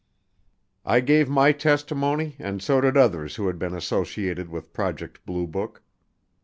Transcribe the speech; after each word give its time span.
I 0.83 0.99
gave 1.01 1.29
my 1.29 1.51
testimony 1.51 2.35
and 2.39 2.59
so 2.59 2.81
did 2.81 2.97
others 2.97 3.35
who 3.35 3.45
had 3.45 3.59
been 3.59 3.75
associated 3.75 4.49
with 4.49 4.73
Project 4.73 5.23
Blue 5.27 5.45
Book. 5.45 5.83